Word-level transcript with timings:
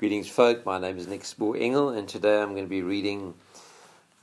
Greetings, 0.00 0.30
folk. 0.30 0.64
My 0.64 0.78
name 0.78 0.96
is 0.96 1.06
Nick 1.06 1.26
Spoor 1.26 1.58
Engel, 1.58 1.90
and 1.90 2.08
today 2.08 2.40
I'm 2.40 2.52
going 2.52 2.64
to 2.64 2.70
be 2.70 2.80
reading 2.80 3.34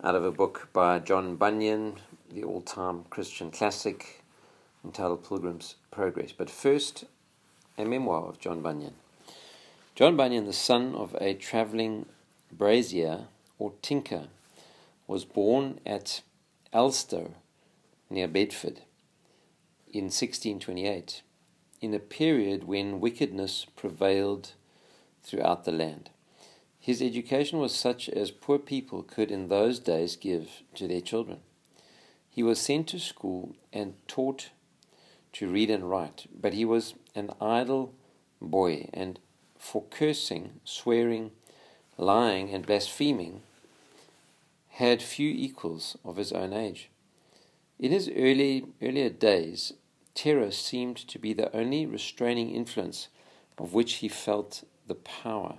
out 0.04 0.15
of 0.15 0.26
a 0.26 0.31
book 0.31 0.70
by 0.73 0.97
John 0.97 1.36
Bunyan, 1.36 1.97
the 2.34 2.44
all 2.44 2.62
time 2.62 3.04
Christian 3.12 3.52
classic 3.52 4.24
entitled 4.84 5.24
Pilgrim's 5.24 5.76
Progress. 5.92 6.32
But 6.32 6.50
first, 6.50 7.04
a 7.78 7.86
memoir 7.86 8.26
of 8.26 8.40
John 8.40 8.63
Bunyan. 8.63 8.96
John 9.94 10.18
Bunyan, 10.18 10.47
the 10.47 10.51
son 10.51 10.96
of 10.96 11.15
a 11.21 11.35
travelling 11.35 12.07
brazier 12.51 13.25
or 13.59 13.73
tinker, 13.83 14.29
was 15.05 15.25
born 15.25 15.79
at 15.85 16.23
Elstow 16.73 17.34
near 18.09 18.27
Bedford 18.27 18.81
in 19.94 20.05
1628, 20.05 21.21
in 21.81 21.94
a 21.94 21.99
period 21.99 22.63
when 22.63 22.99
wickedness 22.99 23.67
prevailed 23.75 24.53
throughout 25.27 25.66
the 25.66 25.71
land. 25.71 26.09
His 26.80 27.02
education 27.02 27.59
was 27.59 27.76
such 27.76 28.08
as 28.08 28.31
poor 28.31 28.58
people 28.58 29.04
could 29.04 29.30
in 29.30 29.49
those 29.49 29.80
days 29.80 30.16
give 30.16 30.63
to 30.76 30.88
their 30.88 31.02
children. 31.02 31.40
He 32.30 32.44
was 32.44 32.59
sent 32.59 32.88
to 32.90 32.99
school 32.99 33.55
and 33.73 33.95
taught 34.08 34.52
to 35.34 35.49
read 35.49 35.70
and 35.70 35.90
write, 35.90 36.27
but 36.34 36.54
he 36.54 36.63
was 36.63 36.94
an 37.13 37.32
idle 37.41 37.94
boy, 38.41 38.90
and 38.94 39.20
for 39.59 39.84
cursing, 39.90 40.62
swearing, 40.63 41.32
lying, 41.98 42.54
and 42.54 42.66
blaspheming, 42.66 43.41
had 44.70 45.02
few 45.02 45.30
equals 45.30 45.98
of 46.05 46.16
his 46.16 46.32
own 46.32 46.54
age. 46.54 46.90
In 47.80 47.91
his 47.91 48.07
early, 48.09 48.66
earlier 48.82 49.09
days, 49.09 49.73
terror 50.13 50.52
seemed 50.52 50.98
to 50.98 51.20
be 51.20 51.34
the 51.34 51.55
only 51.55 51.85
restraining 51.85 52.52
influence 52.52 53.09
of 53.57 53.73
which 53.73 53.96
he 53.96 54.07
felt 54.07 54.63
the 54.88 54.96
power. 54.96 55.58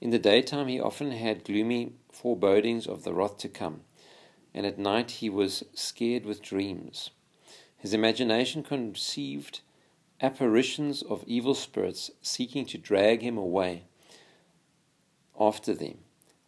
In 0.00 0.10
the 0.10 0.18
daytime, 0.18 0.68
he 0.68 0.80
often 0.80 1.12
had 1.12 1.44
gloomy 1.44 1.92
forebodings 2.10 2.86
of 2.86 3.04
the 3.04 3.12
wrath 3.12 3.38
to 3.38 3.48
come, 3.48 3.82
and 4.54 4.64
at 4.64 4.78
night 4.78 5.12
he 5.12 5.28
was 5.28 5.64
scared 5.74 6.24
with 6.24 6.42
dreams. 6.42 7.10
His 7.76 7.94
imagination 7.94 8.62
conceived 8.62 9.60
apparitions 10.20 11.02
of 11.02 11.24
evil 11.26 11.54
spirits 11.54 12.10
seeking 12.22 12.66
to 12.66 12.78
drag 12.78 13.22
him 13.22 13.38
away 13.38 13.84
after 15.38 15.74
them, 15.74 15.98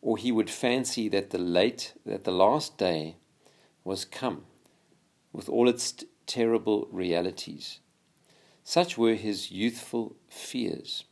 or 0.03 0.17
he 0.17 0.33
would 0.33 0.51
fancy 0.51 1.09
that 1.09 1.31
the 1.31 1.39
late 1.39 1.93
that 2.05 2.25
the 2.25 2.33
last 2.33 2.79
day 2.79 3.17
was 3.85 4.05
come, 4.05 4.45
with 5.33 5.49
all 5.49 5.69
its 5.69 5.93
t- 5.93 6.07
terrible 6.27 6.89
realities. 6.91 7.81
Such 8.65 8.99
were 8.99 9.15
his 9.15 9.51
youthful 9.51 10.17
fears. 10.29 11.05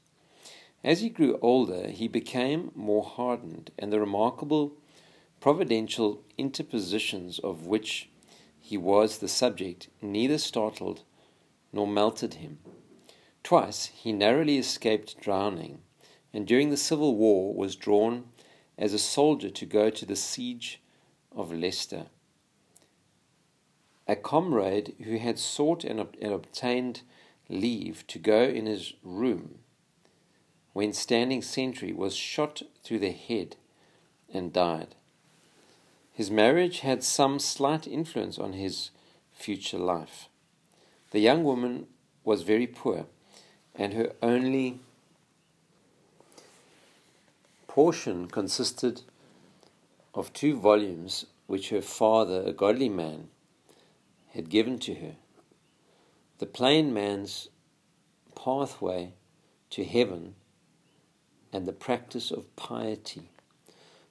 As 0.85 1.01
he 1.01 1.09
grew 1.09 1.39
older, 1.43 1.89
he 1.89 2.07
became 2.07 2.71
more 2.75 3.03
hardened, 3.03 3.73
and 3.79 3.93
the 3.93 3.99
remarkable 3.99 4.77
providential 5.41 6.23
interpositions 6.37 7.39
of 7.41 7.67
which 7.67 8.09
he 8.61 8.77
was 8.77 9.19
the 9.19 9.29
subject 9.29 9.89
neither 10.01 10.39
startled 10.39 11.03
nor 11.73 11.87
melted 11.87 12.35
him. 12.35 12.59
Twice 13.43 13.87
he 13.87 14.13
narrowly 14.13 14.57
escaped 14.57 15.21
drowning, 15.21 15.81
and 16.33 16.47
during 16.47 16.71
the 16.71 16.77
Civil 16.77 17.17
War 17.17 17.53
was 17.53 17.75
drawn 17.75 18.29
as 18.77 18.93
a 18.93 18.99
soldier 18.99 19.51
to 19.51 19.67
go 19.67 19.91
to 19.91 20.07
the 20.07 20.17
siege 20.17 20.81
of 21.33 21.53
Leicester. 21.53 22.07
A 24.07 24.15
comrade 24.15 24.95
who 25.05 25.19
had 25.19 25.39
sought 25.39 25.83
and, 25.83 26.01
and 26.23 26.33
obtained 26.33 27.03
leave 27.49 28.07
to 28.07 28.19
go 28.19 28.43
in 28.43 28.67
his 28.67 28.95
room 29.03 29.59
when 30.79 30.93
standing 30.93 31.43
sentry, 31.43 31.93
was 31.93 32.15
shot 32.15 32.63
through 32.85 33.01
the 33.01 33.11
head 33.11 33.57
and 34.33 34.53
died. 34.53 34.95
His 36.13 36.31
marriage 36.31 36.81
had 36.81 37.03
some 37.03 37.41
slight 37.41 37.89
influence 37.89 38.39
on 38.39 38.53
his 38.53 38.91
future 39.33 39.77
life. 39.77 40.29
The 41.11 41.19
young 41.19 41.43
woman 41.43 41.89
was 42.23 42.43
very 42.43 42.69
poor, 42.69 43.07
and 43.75 43.93
her 43.93 44.13
only 44.23 44.79
portion 47.67 48.29
consisted 48.29 49.03
of 50.15 50.33
two 50.33 50.57
volumes 50.57 51.27
which 51.49 51.71
her 51.71 51.83
father, 51.83 52.45
a 52.47 52.53
godly 52.53 52.89
man, 52.89 53.31
had 54.29 54.49
given 54.49 54.79
to 54.79 54.95
her. 54.95 55.17
The 56.39 56.47
plain 56.47 56.95
man's 56.95 57.49
pathway 58.37 59.15
to 59.71 59.85
heaven 59.85 60.37
and 61.53 61.67
the 61.67 61.73
practice 61.73 62.31
of 62.31 62.55
piety. 62.57 63.31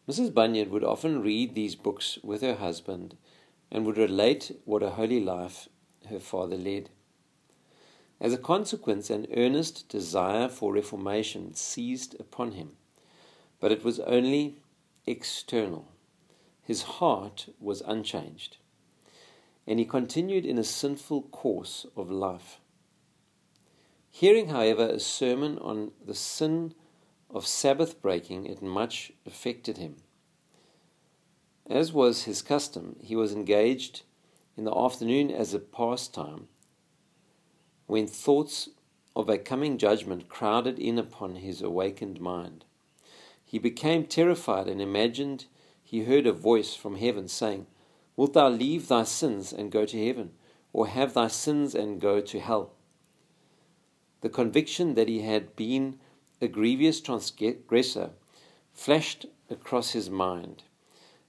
Mrs. 0.07 0.33
Bunyan 0.33 0.69
would 0.69 0.83
often 0.83 1.21
read 1.21 1.53
these 1.53 1.75
books 1.75 2.17
with 2.23 2.41
her 2.41 2.55
husband 2.55 3.17
and 3.71 3.85
would 3.85 3.97
relate 3.97 4.51
what 4.65 4.83
a 4.83 4.91
holy 4.91 5.19
life 5.19 5.67
her 6.09 6.19
father 6.19 6.57
led. 6.57 6.89
As 8.19 8.33
a 8.33 8.37
consequence, 8.37 9.09
an 9.09 9.27
earnest 9.35 9.89
desire 9.89 10.47
for 10.47 10.73
reformation 10.73 11.53
seized 11.53 12.19
upon 12.19 12.53
him, 12.53 12.77
but 13.59 13.71
it 13.71 13.83
was 13.83 13.99
only 13.99 14.55
external. 15.05 15.87
His 16.63 16.83
heart 16.83 17.47
was 17.59 17.81
unchanged, 17.81 18.57
and 19.67 19.77
he 19.77 19.85
continued 19.85 20.45
in 20.45 20.57
a 20.57 20.63
sinful 20.63 21.23
course 21.23 21.85
of 21.95 22.09
life. 22.09 22.59
Hearing, 24.09 24.47
however, 24.47 24.87
a 24.87 24.99
sermon 24.99 25.59
on 25.59 25.91
the 26.03 26.15
sin 26.15 26.73
of 27.29 27.45
Sabbath 27.45 28.01
breaking, 28.01 28.45
it 28.45 28.61
much 28.61 29.11
affected 29.25 29.77
him. 29.77 29.97
As 31.69 31.91
was 31.91 32.23
his 32.23 32.41
custom, 32.41 32.95
he 33.01 33.15
was 33.15 33.33
engaged 33.33 34.03
in 34.55 34.63
the 34.63 34.75
afternoon 34.75 35.29
as 35.29 35.53
a 35.53 35.59
pastime 35.59 36.47
when 37.85 38.07
thoughts 38.07 38.69
of 39.15 39.29
a 39.29 39.37
coming 39.37 39.77
judgment 39.77 40.29
crowded 40.29 40.77
in 40.77 40.99
upon 40.99 41.37
his 41.37 41.61
awakened 41.61 42.19
mind. 42.19 42.65
He 43.43 43.59
became 43.59 44.05
terrified 44.05 44.67
and 44.67 44.81
imagined 44.81 45.45
he 45.83 46.03
heard 46.03 46.27
a 46.27 46.33
voice 46.33 46.75
from 46.75 46.97
heaven 46.97 47.27
saying, 47.27 47.65
Wilt 48.15 48.33
thou 48.33 48.49
leave 48.49 48.87
thy 48.87 49.03
sins 49.03 49.53
and 49.53 49.71
go 49.71 49.85
to 49.85 50.05
heaven, 50.05 50.31
or 50.73 50.87
have 50.87 51.13
thy 51.13 51.27
sins 51.27 51.73
and 51.73 52.01
go 52.01 52.19
to 52.19 52.39
hell? 52.39 52.73
The 54.21 54.29
conviction 54.29 54.95
that 54.95 55.07
he 55.07 55.21
had 55.21 55.55
been 55.55 55.99
a 56.41 56.47
grievous 56.47 57.01
transgressor 57.01 58.11
flashed 58.73 59.25
across 59.49 59.91
his 59.91 60.09
mind, 60.09 60.63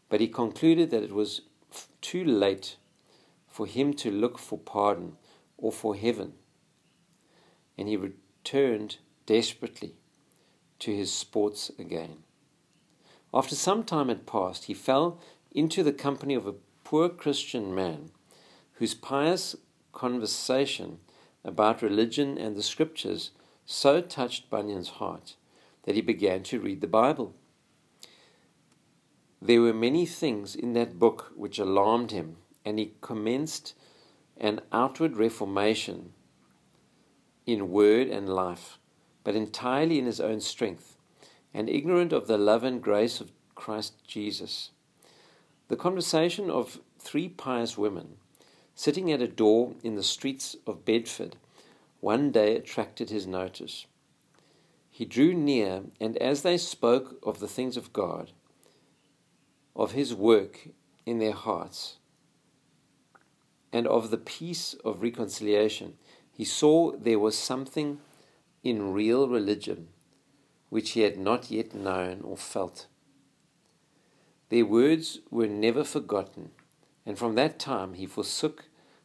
but 0.09 0.21
he 0.21 0.29
concluded 0.29 0.91
that 0.91 1.03
it 1.03 1.13
was 1.13 1.43
too 2.01 2.25
late 2.25 2.77
for 3.47 3.67
him 3.67 3.93
to 3.93 4.11
look 4.11 4.39
for 4.39 4.59
pardon 4.59 5.17
or 5.57 5.73
for 5.73 5.97
heaven, 5.97 6.35
and 7.77 7.89
he 7.89 7.97
returned 7.97 8.99
desperately 9.27 9.95
to 10.79 10.95
his 10.95 11.13
sports 11.13 11.71
again. 11.79 12.19
After 13.33 13.55
some 13.55 13.85
time 13.85 14.09
had 14.09 14.27
passed, 14.27 14.65
he 14.65 14.75
fell 14.75 15.19
into 15.51 15.83
the 15.83 15.93
company 15.93 16.35
of 16.35 16.47
a 16.47 16.55
poor 16.85 17.09
Christian 17.09 17.75
man 17.75 18.11
whose 18.75 18.95
pious 18.95 19.57
conversation 19.93 21.01
about 21.45 21.83
religion 21.83 22.39
and 22.39 22.57
the 22.57 22.63
scriptures 22.63 23.33
so 23.71 24.01
touched 24.01 24.49
Bunyan's 24.49 24.89
heart 24.89 25.37
that 25.83 25.95
he 25.95 26.01
began 26.01 26.43
to 26.45 26.59
read 26.59 26.81
the 26.81 26.87
Bible. 26.87 27.35
There 29.43 29.61
were 29.61 29.75
many 29.75 30.07
things 30.07 30.57
in 30.57 30.73
that 30.73 30.99
book 30.99 31.33
which 31.37 31.59
alarmed 31.59 32.11
him, 32.11 32.37
and 32.65 32.79
he 32.79 32.95
commenced 33.03 33.75
an 34.39 34.63
outward 34.73 35.19
reformation 35.19 36.15
in 37.47 37.71
word 37.71 38.09
and 38.09 38.27
life, 38.27 38.79
but 39.23 39.37
entirely 39.37 39.99
in 39.99 40.07
his 40.07 40.21
own 40.21 40.41
strength, 40.41 40.97
and 41.53 41.69
ignorant 41.69 42.13
of 42.13 42.27
the 42.27 42.39
love 42.39 42.65
and 42.65 42.83
grace 42.83 43.21
of 43.21 43.33
Christ 43.55 44.03
Jesus. 44.07 44.71
The 45.69 45.77
conversation 45.77 46.49
of 46.49 46.81
three 46.99 47.29
pious 47.29 47.77
women 47.77 48.17
sitting 48.75 49.13
at 49.13 49.21
a 49.21 49.29
door 49.29 49.75
in 49.85 49.95
the 49.95 50.03
streets 50.03 50.57
of 50.67 50.87
Bedford 50.87 51.37
one 52.01 52.31
day 52.31 52.57
attracted 52.57 53.11
his 53.11 53.27
notice. 53.27 53.87
He 54.91 55.05
drew 55.05 55.35
near, 55.35 55.85
and 56.01 56.17
as 56.19 56.43
they 56.43 56.59
spoke 56.59 57.19
of 57.23 57.41
the 57.41 57.49
things 57.49 57.77
of 57.77 57.93
God, 57.93 58.33
of 59.75 59.93
his 59.93 60.15
work 60.15 60.69
in 61.07 61.19
their 61.19 61.33
hearts, 61.33 61.99
and 63.73 63.87
of 63.87 64.11
the 64.11 64.19
peace 64.19 64.75
of 64.85 65.03
reconciliation, 65.03 65.99
he 66.33 66.45
saw 66.45 66.93
there 66.93 67.19
was 67.19 67.37
something 67.37 67.99
in 68.63 68.93
real 68.93 69.29
religion 69.29 69.89
which 70.69 70.91
he 70.91 71.01
had 71.01 71.19
not 71.19 71.51
yet 71.51 71.75
known 71.75 72.21
or 72.23 72.37
felt. 72.37 72.87
Their 74.51 74.67
words 74.67 75.21
were 75.31 75.47
never 75.47 75.85
forgotten, 75.85 76.51
and 77.05 77.19
from 77.19 77.35
that 77.35 77.59
time 77.59 77.95
he 77.95 78.07
forsook 78.07 78.65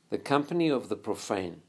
the 0.09 0.17
company 0.17 0.69
of 0.69 0.89
the 0.89 0.95
profane 0.95 1.61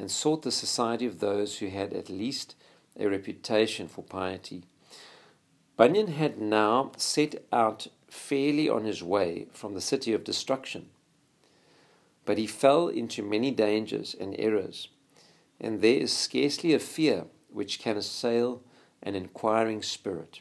and 0.00 0.10
sought 0.10 0.40
the 0.42 0.50
society 0.50 1.04
of 1.04 1.20
those 1.20 1.58
who 1.58 1.68
had 1.68 1.92
at 1.92 2.08
least 2.08 2.54
a 2.98 3.06
reputation 3.06 3.86
for 3.86 4.02
piety. 4.02 4.62
Bunyan 5.76 6.06
had 6.06 6.40
now 6.40 6.90
set 6.96 7.44
out 7.52 7.86
fairly 8.08 8.66
on 8.66 8.84
his 8.84 9.02
way 9.02 9.46
from 9.52 9.74
the 9.74 9.80
city 9.80 10.14
of 10.14 10.24
destruction, 10.24 10.88
but 12.24 12.38
he 12.38 12.46
fell 12.46 12.88
into 12.88 13.22
many 13.22 13.50
dangers 13.50 14.16
and 14.18 14.34
errors, 14.38 14.88
and 15.60 15.82
there 15.82 15.98
is 15.98 16.12
scarcely 16.12 16.72
a 16.72 16.78
fear 16.78 17.26
which 17.50 17.78
can 17.78 17.98
assail 17.98 18.62
an 19.02 19.14
inquiring 19.14 19.82
spirit, 19.82 20.40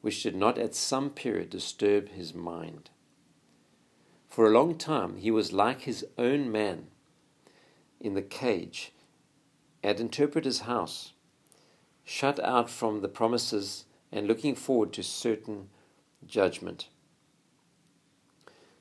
which 0.00 0.24
did 0.24 0.34
not 0.34 0.58
at 0.58 0.74
some 0.74 1.10
period 1.10 1.48
disturb 1.48 2.08
his 2.08 2.34
mind. 2.34 2.90
For 4.28 4.46
a 4.46 4.52
long 4.52 4.76
time 4.76 5.18
he 5.18 5.30
was 5.30 5.52
like 5.52 5.82
his 5.82 6.04
own 6.18 6.50
man 6.50 6.88
in 8.00 8.14
the 8.14 8.22
cage 8.22 8.92
at 9.82 10.00
Interpreter's 10.00 10.60
house, 10.60 11.12
shut 12.04 12.38
out 12.42 12.70
from 12.70 13.00
the 13.00 13.08
promises 13.08 13.84
and 14.12 14.26
looking 14.26 14.54
forward 14.54 14.92
to 14.92 15.02
certain 15.02 15.68
judgment. 16.26 16.88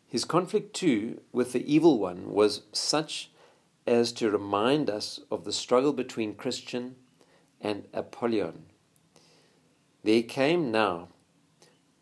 His 0.08 0.26
conflict, 0.26 0.74
too, 0.74 1.22
with 1.32 1.52
the 1.52 1.74
evil 1.74 2.00
one 2.00 2.32
was 2.32 2.62
such 2.72 3.32
as 3.88 4.12
to 4.14 4.32
remind 4.32 4.90
us 4.90 5.20
of 5.30 5.44
the 5.44 5.52
struggle 5.52 5.94
between 5.94 6.36
Christian 6.36 6.96
and 7.60 7.88
Apollyon. 7.94 8.66
There 10.04 10.24
came 10.24 10.72
now, 10.72 11.10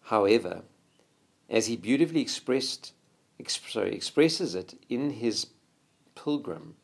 however, 0.04 0.64
as 1.50 1.68
he 1.68 1.76
beautifully 1.76 2.22
expressed, 2.22 2.94
exp- 3.42 3.72
sorry, 3.72 3.96
expresses 3.96 4.56
it 4.56 4.76
in 4.90 5.12
his 5.12 5.48
pilgrim, 6.16 6.76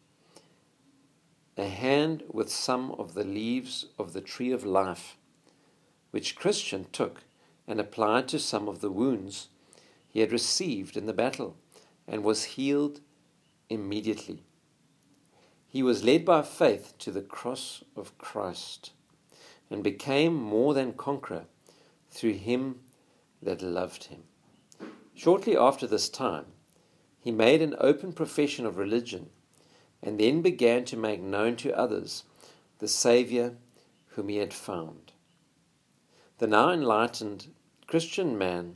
a 1.59 1.69
hand 1.69 2.23
with 2.27 2.50
some 2.50 2.91
of 2.91 3.13
the 3.13 3.23
leaves 3.23 3.85
of 3.97 4.13
the 4.13 4.21
tree 4.21 4.51
of 4.51 4.65
life, 4.65 5.17
which 6.11 6.35
Christian 6.35 6.85
took 6.91 7.23
and 7.67 7.79
applied 7.79 8.27
to 8.29 8.39
some 8.39 8.67
of 8.67 8.81
the 8.81 8.91
wounds 8.91 9.50
he 10.07 10.21
had 10.21 10.31
received 10.31 10.97
in 10.97 11.06
the 11.06 11.13
battle, 11.13 11.56
and 12.07 12.23
was 12.23 12.56
healed 12.56 13.00
immediately. 13.69 14.44
He 15.67 15.83
was 15.83 16.03
led 16.03 16.25
by 16.25 16.41
faith 16.41 16.95
to 17.00 17.11
the 17.11 17.21
cross 17.21 17.83
of 17.95 18.17
Christ, 18.17 18.91
and 19.69 19.83
became 19.83 20.33
more 20.33 20.73
than 20.73 20.94
conqueror 20.94 21.45
through 22.09 22.33
him 22.33 22.79
that 23.41 23.62
loved 23.62 24.05
him. 24.05 24.23
Shortly 25.13 25.55
after 25.55 25.85
this 25.85 26.09
time, 26.09 26.45
he 27.19 27.31
made 27.31 27.62
an 27.62 27.75
open 27.79 28.13
profession 28.13 28.65
of 28.65 28.77
religion 28.77 29.29
and 30.01 30.19
then 30.19 30.42
began 30.42 30.86
to 30.86 30.98
make 30.98 31.22
known 31.22 31.56
to 31.57 31.78
others 31.78 32.24
the 32.80 32.88
Saviour 32.88 33.56
whom 34.10 34.30
he 34.30 34.38
had 34.38 34.54
found. 34.54 35.12
The 36.38 36.48
now 36.48 36.72
enlightened 36.72 37.48
Christian 37.88 38.38
man 38.38 38.75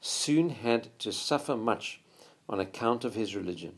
soon 0.00 0.50
had 0.50 0.98
to 1.00 1.12
suffer 1.12 1.56
much 1.56 2.00
on 2.48 2.60
account 2.60 3.04
of 3.04 3.14
his 3.14 3.34
religion. 3.34 3.76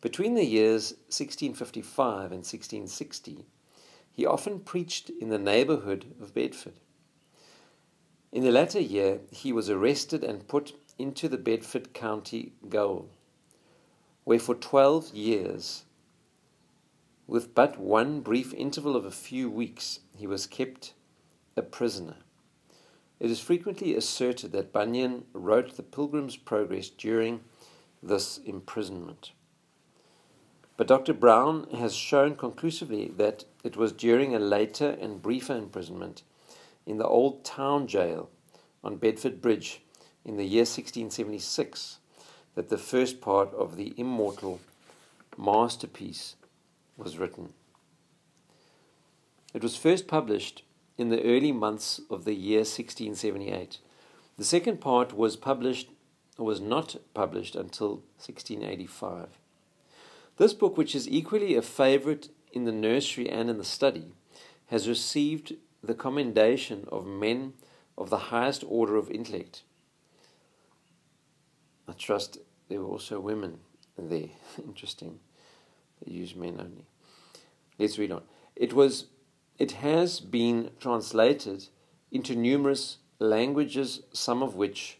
Between 0.00 0.34
the 0.34 0.44
years 0.44 0.92
1655 1.08 2.32
and 2.32 2.44
1660, 2.44 3.46
he 4.12 4.26
often 4.26 4.60
preached 4.60 5.10
in 5.10 5.30
the 5.30 5.38
neighborhood 5.38 6.14
of 6.20 6.34
Bedford. 6.34 6.80
In 8.32 8.44
the 8.44 8.52
latter 8.52 8.80
year, 8.80 9.20
he 9.30 9.52
was 9.52 9.70
arrested 9.70 10.22
and 10.22 10.48
put 10.48 10.74
into 10.98 11.28
the 11.28 11.38
Bedford 11.38 11.94
County 11.94 12.52
Gaol 12.68 13.10
where 14.26 14.40
for 14.40 14.56
12 14.56 15.14
years, 15.14 15.84
with 17.28 17.54
but 17.54 17.78
one 17.78 18.20
brief 18.20 18.52
interval 18.54 18.96
of 18.96 19.04
a 19.04 19.10
few 19.12 19.48
weeks, 19.48 20.00
he 20.16 20.26
was 20.26 20.48
kept 20.48 20.94
a 21.56 21.62
prisoner. 21.62 22.16
It 23.20 23.30
is 23.30 23.38
frequently 23.38 23.94
asserted 23.94 24.50
that 24.50 24.72
Bunyan 24.72 25.26
wrote 25.32 25.76
the 25.76 25.84
Pilgrim's 25.84 26.36
Progress 26.36 26.90
during 26.90 27.42
this 28.02 28.38
imprisonment. 28.38 29.30
But 30.76 30.88
Dr. 30.88 31.14
Brown 31.14 31.68
has 31.76 31.94
shown 31.94 32.34
conclusively 32.34 33.12
that 33.16 33.44
it 33.62 33.76
was 33.76 33.92
during 33.92 34.34
a 34.34 34.40
later 34.40 34.98
and 35.00 35.22
briefer 35.22 35.54
imprisonment 35.54 36.24
in 36.84 36.98
the 36.98 37.06
old 37.06 37.44
town 37.44 37.86
jail 37.86 38.28
on 38.82 38.96
Bedford 38.96 39.40
Bridge 39.40 39.82
in 40.24 40.36
the 40.36 40.44
year 40.44 40.62
1676 40.62 42.00
that 42.56 42.68
the 42.68 42.78
first 42.78 43.20
part 43.20 43.54
of 43.54 43.76
the 43.76 43.94
immortal 43.96 44.60
masterpiece 45.36 46.34
was 46.96 47.18
written. 47.18 47.52
It 49.54 49.62
was 49.62 49.76
first 49.76 50.08
published 50.08 50.62
in 50.98 51.10
the 51.10 51.22
early 51.22 51.52
months 51.52 52.00
of 52.10 52.24
the 52.24 52.34
year 52.34 52.60
1678. 52.60 53.78
The 54.36 54.44
second 54.44 54.80
part 54.80 55.16
was 55.16 55.36
published 55.36 55.90
was 56.38 56.60
not 56.60 56.96
published 57.14 57.56
until 57.56 58.02
1685. 58.18 59.28
This 60.36 60.52
book, 60.52 60.76
which 60.76 60.94
is 60.94 61.08
equally 61.08 61.54
a 61.54 61.62
favorite 61.62 62.28
in 62.52 62.64
the 62.64 62.72
nursery 62.72 63.28
and 63.28 63.48
in 63.48 63.56
the 63.56 63.64
study, 63.64 64.12
has 64.66 64.88
received 64.88 65.54
the 65.82 65.94
commendation 65.94 66.86
of 66.92 67.06
men 67.06 67.54
of 67.96 68.10
the 68.10 68.18
highest 68.28 68.64
order 68.68 68.96
of 68.96 69.10
intellect. 69.10 69.62
I 71.88 71.92
trust 71.92 72.38
there 72.68 72.80
were 72.80 72.86
also 72.86 73.20
women 73.20 73.58
there. 73.98 74.28
Interesting. 74.58 75.20
They 76.04 76.12
use 76.12 76.34
men 76.34 76.56
only. 76.60 76.86
Let's 77.78 77.98
read 77.98 78.12
on. 78.12 78.22
It 78.54 78.72
was 78.72 79.06
it 79.58 79.72
has 79.72 80.20
been 80.20 80.70
translated 80.80 81.68
into 82.10 82.36
numerous 82.36 82.98
languages, 83.18 84.02
some 84.12 84.42
of 84.42 84.54
which 84.54 84.98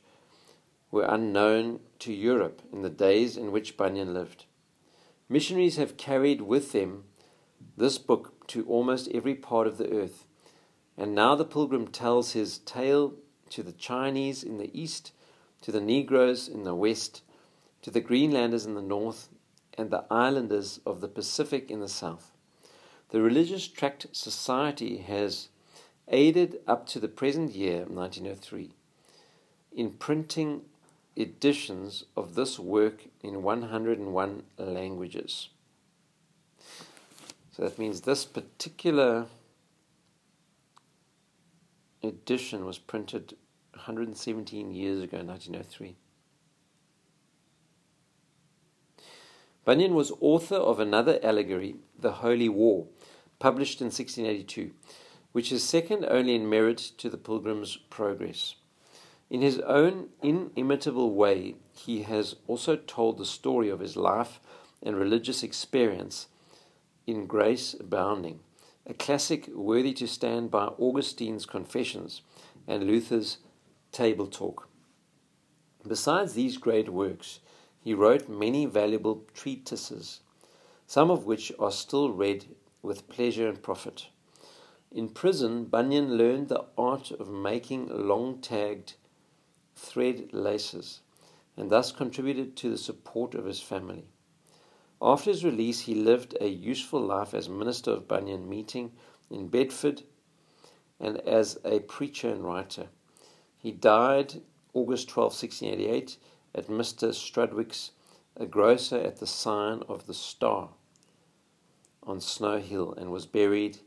were 0.91 1.05
unknown 1.05 1.81
to 1.99 2.13
Europe 2.13 2.63
in 2.73 2.83
the 2.83 2.91
days 2.91 3.37
in 3.37 3.53
which 3.53 3.77
Bunyan 3.77 4.15
lived. 4.15 4.47
Missionaries 5.29 5.77
have 5.77 5.97
carried 5.97 6.41
with 6.41 6.73
them 6.73 7.05
this 7.77 7.99
book 7.99 8.47
to 8.49 8.65
almost 8.67 9.09
every 9.13 9.35
part 9.35 9.67
of 9.67 9.77
the 9.77 9.91
earth, 9.93 10.25
and 10.97 11.15
now 11.15 11.35
the 11.35 11.45
pilgrim 11.45 11.89
tells 11.89 12.33
his 12.33 12.59
tale 12.59 13.15
to 13.51 13.63
the 13.63 13.73
Chinese 13.73 14.43
in 14.43 14.57
the 14.57 14.71
east, 14.79 15.13
to 15.61 15.73
the 15.73 15.81
Negroes 15.81 16.49
in 16.49 16.65
the 16.65 16.75
west, 16.75 17.23
to 17.87 17.93
the 17.93 18.01
Greenlanders 18.01 18.67
in 18.67 18.75
the 18.75 18.83
north 18.83 19.29
and 19.79 19.93
the 19.93 20.05
islanders 20.11 20.81
of 20.85 21.01
the 21.01 21.07
Pacific 21.07 21.71
in 21.71 21.79
the 21.79 21.89
south. 21.89 22.33
The 23.11 23.23
Religious 23.23 23.69
Tract 23.69 24.09
Society 24.11 24.97
has 24.97 25.51
aided 26.09 26.59
up 26.67 26.89
to 26.89 26.99
the 26.99 27.07
present 27.07 27.55
year, 27.55 27.85
1903, 27.85 28.73
in 29.71 29.93
printing 29.93 30.63
editions 31.15 32.03
of 32.17 32.35
this 32.35 32.59
work 32.59 33.05
in 33.23 33.45
101 33.45 34.43
languages. 34.59 35.51
So 37.53 37.63
that 37.63 37.79
means 37.79 38.01
this 38.01 38.25
particular 38.25 39.27
edition 42.03 42.65
was 42.65 42.79
printed 42.79 43.37
117 43.75 44.73
years 44.73 45.05
ago, 45.05 45.19
1903. 45.19 45.95
Bunyan 49.67 49.97
was 49.97 50.13
author 50.21 50.55
of 50.55 50.79
another 50.79 51.19
allegory, 51.25 51.75
The 51.99 52.13
Holy 52.13 52.49
War, 52.49 52.87
published 53.41 53.81
in 53.81 53.87
1682, 53.87 54.71
which 55.33 55.51
is 55.51 55.65
second 55.65 56.07
only 56.09 56.37
in 56.37 56.49
merit 56.49 56.79
to 56.99 57.11
The 57.11 57.19
Pilgrim's 57.19 57.77
Progress. 57.91 58.55
In 59.29 59.43
his 59.43 59.59
own 59.59 60.11
inimitable 60.23 61.13
way, 61.13 61.57
he 61.73 62.03
has 62.05 62.37
also 62.47 62.77
told 62.77 63.19
the 63.19 63.25
story 63.25 63.69
of 63.69 63.81
his 63.81 63.97
life 63.97 64.39
and 64.85 64.97
religious 64.97 65.43
experience 65.43 66.29
in 67.05 67.27
Grace 67.27 67.75
Abounding, 67.75 68.39
a 68.87 68.95
classic 68.95 69.49
worthy 69.49 69.93
to 69.95 70.07
stand 70.07 70.49
by 70.49 70.67
Augustine's 70.79 71.45
Confessions 71.45 72.23
and 72.69 72.85
Luther's 72.85 73.39
Table 73.91 74.29
Talk. 74.29 74.69
Besides 75.85 76.35
these 76.35 76.57
great 76.57 76.89
works, 76.89 77.41
he 77.87 77.95
wrote 77.95 78.29
many 78.29 78.67
valuable 78.67 79.23
treatises, 79.33 80.19
some 80.89 81.09
of 81.09 81.25
which 81.25 81.53
are 81.57 81.71
still 81.71 82.11
read 82.11 82.45
with 82.83 83.07
pleasure 83.07 83.49
and 83.49 83.63
profit. 83.63 84.09
In 84.91 85.09
prison, 85.09 85.67
Bunyan 85.67 86.17
learned 86.19 86.49
the 86.49 86.65
art 86.77 87.13
of 87.13 87.29
making 87.29 87.87
long 88.09 88.41
tagged 88.41 88.95
thread 89.77 90.31
laces 90.33 91.01
and 91.57 91.71
thus 91.71 91.93
contributed 91.93 92.57
to 92.57 92.71
the 92.71 92.77
support 92.77 93.37
of 93.37 93.45
his 93.45 93.61
family. 93.61 94.07
After 95.01 95.31
his 95.31 95.45
release, 95.45 95.83
he 95.83 95.95
lived 95.95 96.37
a 96.41 96.49
useful 96.49 97.01
life 97.01 97.35
as 97.35 97.49
minister 97.49 97.93
of 97.93 98.09
Bunyan 98.09 98.49
meeting 98.49 98.91
in 99.31 99.47
Bedford 99.47 100.03
and 100.99 101.19
as 101.19 101.61
a 101.65 101.79
preacher 101.79 102.31
and 102.31 102.45
writer. 102.45 102.89
He 103.57 103.71
died 103.71 104.43
August 104.75 105.09
12, 105.09 105.27
1688 105.27 106.17
at 106.57 106.69
Mr. 106.69 107.13
Strudwick's, 107.13 107.91
a 108.37 108.47
grocer 108.47 108.97
at 108.97 109.19
the 109.19 109.27
sign 109.27 109.83
of 109.89 110.07
the 110.07 110.15
Star 110.15 110.71
on 112.03 112.21
Snow 112.21 112.59
Hill, 112.59 112.95
and 112.95 113.11
was 113.11 113.27
buried 113.27 113.79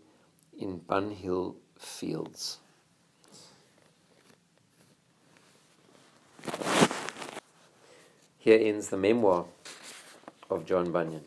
in 0.58 0.80
Bunhill 0.80 1.56
Fields. 1.78 2.60
Here 8.38 8.60
ends 8.62 8.90
the 8.90 8.98
memoir 8.98 9.46
of 10.50 10.66
John 10.66 10.92
Bunyan. 10.92 11.24